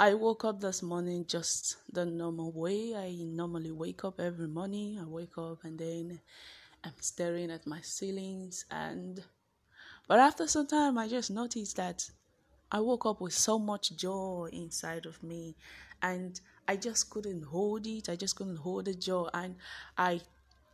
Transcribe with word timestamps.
I 0.00 0.14
woke 0.14 0.46
up 0.46 0.62
this 0.62 0.82
morning 0.82 1.26
just 1.28 1.76
the 1.92 2.06
normal 2.06 2.52
way. 2.52 2.96
I 2.96 3.14
normally 3.22 3.70
wake 3.70 4.02
up 4.02 4.18
every 4.18 4.48
morning. 4.48 4.98
I 4.98 5.04
wake 5.04 5.36
up 5.36 5.58
and 5.62 5.78
then 5.78 6.18
I'm 6.82 6.94
staring 7.00 7.50
at 7.50 7.66
my 7.66 7.82
ceilings 7.82 8.64
and 8.70 9.22
but 10.08 10.18
after 10.18 10.48
some 10.48 10.66
time 10.66 10.96
I 10.96 11.06
just 11.06 11.30
noticed 11.30 11.76
that 11.76 12.10
I 12.72 12.80
woke 12.80 13.04
up 13.04 13.20
with 13.20 13.34
so 13.34 13.58
much 13.58 13.94
joy 13.94 14.48
inside 14.54 15.04
of 15.04 15.22
me 15.22 15.54
and 16.00 16.40
I 16.66 16.76
just 16.76 17.10
couldn't 17.10 17.42
hold 17.42 17.86
it. 17.86 18.08
I 18.08 18.16
just 18.16 18.36
couldn't 18.36 18.56
hold 18.56 18.86
the 18.86 18.94
joy 18.94 19.28
and 19.34 19.56
I 19.98 20.22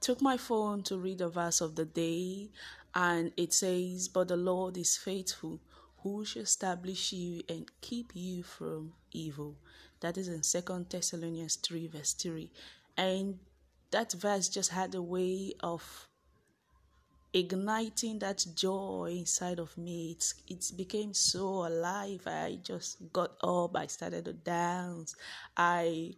took 0.00 0.22
my 0.22 0.36
phone 0.36 0.84
to 0.84 0.98
read 0.98 1.18
the 1.18 1.28
verse 1.28 1.60
of 1.60 1.74
the 1.74 1.84
day 1.84 2.50
and 2.94 3.32
it 3.36 3.52
says, 3.52 4.06
But 4.06 4.28
the 4.28 4.36
Lord 4.36 4.76
is 4.76 4.96
faithful 4.96 5.58
who 6.06 6.24
shall 6.24 6.42
establish 6.42 7.12
you 7.12 7.42
and 7.48 7.68
keep 7.80 8.12
you 8.14 8.40
from 8.44 8.92
evil. 9.10 9.56
That 10.00 10.16
is 10.16 10.28
in 10.28 10.44
Second 10.44 10.86
Thessalonians 10.88 11.56
3, 11.56 11.88
verse 11.88 12.12
3. 12.12 12.48
And 12.96 13.40
that 13.90 14.12
verse 14.12 14.48
just 14.48 14.70
had 14.70 14.94
a 14.94 15.02
way 15.02 15.54
of 15.60 16.08
igniting 17.32 18.20
that 18.20 18.46
joy 18.54 19.16
inside 19.18 19.58
of 19.58 19.76
me. 19.76 20.12
It's, 20.12 20.34
it 20.46 20.76
became 20.76 21.12
so 21.12 21.66
alive. 21.66 22.22
I 22.26 22.60
just 22.62 23.12
got 23.12 23.32
up. 23.42 23.76
I 23.76 23.88
started 23.88 24.26
to 24.26 24.32
dance. 24.32 25.16
I 25.56 26.12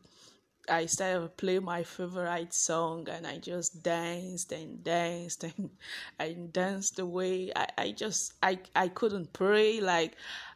I 0.71 0.87
started 0.87 1.21
to 1.23 1.29
play 1.29 1.59
my 1.59 1.83
favorite 1.83 2.53
song 2.55 3.09
and 3.09 3.27
I 3.27 3.39
just 3.39 3.83
danced 3.83 4.53
and 4.53 4.83
danced 4.85 5.45
and 5.45 5.71
I 6.19 6.33
danced 6.53 6.99
away. 6.99 7.53
I, 7.55 7.67
I 7.79 7.91
just 7.93 8.35
I 8.43 8.59
I 8.75 8.89
couldn't 8.89 9.33
pray 9.33 9.81
like 9.81 10.15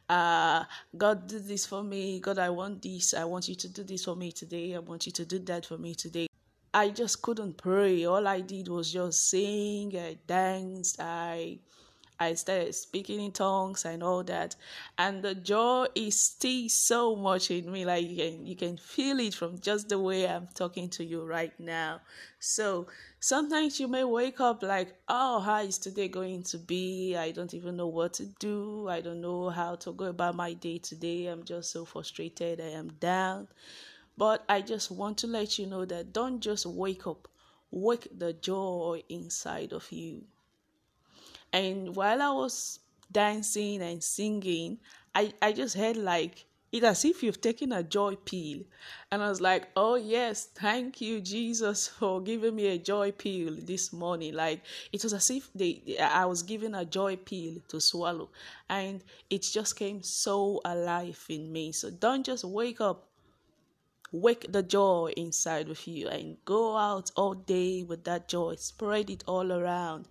uh 0.09 0.65
God 0.97 1.27
did 1.27 1.47
this 1.49 1.67
for 1.67 1.83
me. 1.83 2.21
God 2.21 2.39
I 2.39 2.51
want 2.51 2.83
this. 2.83 3.15
I 3.15 3.25
want 3.25 3.49
you 3.49 3.55
to 3.57 3.69
do 3.69 3.83
this 3.83 4.05
for 4.05 4.17
me 4.17 4.33
today. 4.33 4.75
I 4.75 4.79
want 4.79 5.07
you 5.07 5.13
to 5.13 5.25
do 5.25 5.39
that 5.41 5.67
for 5.67 5.79
me 5.79 5.95
today. 5.95 6.27
I 6.75 6.89
just 6.89 7.21
couldn't 7.21 7.59
pray. 7.59 8.05
All 8.07 8.27
I 8.27 8.41
did 8.41 8.69
was 8.69 8.93
just 8.93 9.29
sing, 9.29 9.95
I 9.97 10.17
danced, 10.27 11.01
I 11.01 11.59
I 12.23 12.35
started 12.35 12.75
speaking 12.75 13.21
in 13.21 13.33
tongues 13.33 13.85
and 13.85 14.03
all 14.03 14.23
that. 14.25 14.55
And 14.97 15.23
the 15.23 15.35
joy 15.35 15.87
is 15.95 16.19
still 16.23 16.69
so 16.69 17.17
much 17.17 17.51
in 17.51 17.71
me. 17.71 17.85
Like 17.85 18.09
you 18.09 18.17
can 18.17 18.47
you 18.47 18.57
can 18.57 18.77
feel 18.77 19.19
it 19.21 19.35
from 19.35 19.59
just 19.61 19.89
the 19.89 19.99
way 19.99 20.29
I'm 20.29 20.49
talking 20.55 20.89
to 20.91 21.05
you 21.05 21.25
right 21.25 21.53
now. 21.59 22.01
So 22.39 22.87
sometimes 23.21 23.81
you 23.81 23.89
may 23.89 24.05
wake 24.05 24.41
up 24.41 24.63
like, 24.63 24.95
oh, 25.09 25.41
how 25.41 25.63
is 25.63 25.79
today 25.79 26.09
going 26.09 26.43
to 26.45 26.59
be? 26.59 27.17
I 27.17 27.31
don't 27.33 27.55
even 27.55 27.77
know 27.77 27.89
what 27.89 28.15
to 28.15 28.27
do. 28.39 28.89
I 28.89 29.01
don't 29.01 29.21
know 29.21 29.49
how 29.49 29.75
to 29.77 29.93
go 29.93 30.07
about 30.07 30.37
my 30.37 30.53
day 30.53 30.79
today. 30.79 31.27
I'm 31.27 31.45
just 31.45 31.71
so 31.71 31.85
frustrated. 31.85 32.61
I 32.61 32.71
am 32.71 32.89
down. 33.01 33.49
But 34.17 34.45
I 34.49 34.61
just 34.61 34.91
want 34.91 35.19
to 35.19 35.27
let 35.27 35.59
you 35.59 35.67
know 35.67 35.85
that 35.87 36.13
don't 36.13 36.41
just 36.41 36.67
wake 36.67 37.07
up, 37.07 37.29
wake 37.71 38.09
the 38.17 38.33
joy 38.33 39.03
inside 39.09 39.73
of 39.73 39.91
you. 39.91 40.25
And 41.53 41.95
while 41.95 42.23
I 42.23 42.31
was 42.31 42.81
dancing 43.11 43.83
and 43.83 44.03
singing, 44.03 44.79
I, 45.15 45.33
I 45.43 45.53
just 45.53 45.77
heard 45.77 45.97
like 45.97 46.47
it 46.73 46.85
as 46.85 47.05
if 47.05 47.23
you've 47.23 47.41
taken 47.41 47.71
a 47.73 47.83
joy 47.83 48.17
pill. 48.17 48.61
And 49.11 49.23
I 49.23 49.29
was 49.29 49.43
like, 49.43 49.69
oh, 49.77 49.97
yes, 49.97 50.47
thank 50.55 51.03
you, 51.03 51.21
Jesus, 51.21 51.89
for 51.99 52.23
giving 52.23 52.57
me 52.57 52.69
a 52.69 52.79
joy 52.79 53.13
pill 53.13 53.57
this 53.61 53.93
morning. 53.93 54.33
Like, 54.35 54.63
it 54.91 55.03
was 55.03 55.13
as 55.13 55.31
if 55.31 55.51
they, 55.55 55.99
I 56.01 56.25
was 56.25 56.43
given 56.43 56.75
a 56.75 56.87
joy 56.87 57.17
pill 57.17 57.57
to 57.69 57.81
swallow. 57.81 58.31
And 58.71 59.05
it 59.29 59.43
just 59.43 59.77
came 59.77 60.03
so 60.03 60.63
alive 60.65 61.23
in 61.29 61.53
me. 61.53 61.73
So 61.73 61.91
don't 61.91 62.25
just 62.25 62.45
wake 62.45 62.81
up. 62.81 63.09
Wake 64.11 64.53
the 64.53 64.63
joy 64.63 65.11
inside 65.17 65.71
of 65.71 65.87
you 65.87 66.07
and 66.09 66.37
go 66.45 66.77
out 66.77 67.11
all 67.17 67.33
day 67.33 67.83
with 67.83 68.05
that 68.05 68.29
joy. 68.29 68.57
Spread 68.57 69.09
it 69.09 69.25
all 69.27 69.51
around 69.51 70.07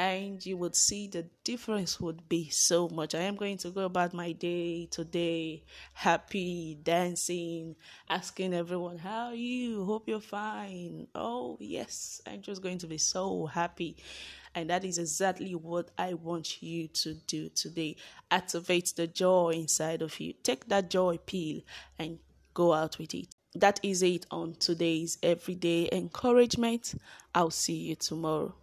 and 0.00 0.46
you 0.46 0.56
would 0.56 0.74
see 0.74 1.08
the 1.08 1.26
difference 1.44 2.00
would 2.00 2.26
be 2.26 2.48
so 2.48 2.88
much. 2.88 3.14
I 3.14 3.18
am 3.18 3.36
going 3.36 3.58
to 3.58 3.68
go 3.68 3.82
about 3.82 4.14
my 4.14 4.32
day 4.32 4.86
today, 4.86 5.62
happy, 5.92 6.78
dancing, 6.82 7.76
asking 8.08 8.54
everyone, 8.54 8.96
How 8.96 9.26
are 9.26 9.34
you? 9.34 9.84
Hope 9.84 10.08
you're 10.08 10.22
fine. 10.22 11.06
Oh, 11.14 11.58
yes, 11.60 12.22
I'm 12.26 12.40
just 12.40 12.62
going 12.62 12.78
to 12.78 12.86
be 12.86 12.96
so 12.96 13.44
happy. 13.44 13.98
And 14.54 14.70
that 14.70 14.86
is 14.86 14.96
exactly 14.96 15.54
what 15.54 15.90
I 15.98 16.14
want 16.14 16.62
you 16.62 16.88
to 16.88 17.12
do 17.26 17.50
today. 17.50 17.96
Activate 18.30 18.94
the 18.96 19.06
joy 19.06 19.50
inside 19.50 20.00
of 20.00 20.18
you. 20.18 20.32
Take 20.42 20.66
that 20.68 20.88
joy 20.88 21.18
pill 21.18 21.60
and 21.98 22.18
go 22.54 22.72
out 22.72 22.98
with 22.98 23.12
it. 23.12 23.28
That 23.54 23.78
is 23.82 24.02
it 24.02 24.24
on 24.30 24.54
today's 24.54 25.18
everyday 25.22 25.90
encouragement. 25.92 26.94
I'll 27.34 27.50
see 27.50 27.76
you 27.76 27.96
tomorrow. 27.96 28.54